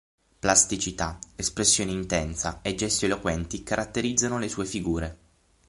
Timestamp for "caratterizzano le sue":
3.61-4.65